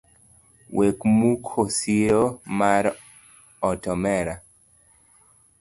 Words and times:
Wek 0.77 0.97
muko 1.17 1.59
siro 1.77 2.23
mar 2.57 2.85
ot 3.69 3.81
omera. 3.93 4.35